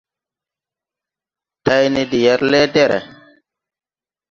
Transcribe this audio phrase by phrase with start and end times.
[1.65, 3.01] Tayne de yɛr lɛ́ɛdɛ̀rɛ̀.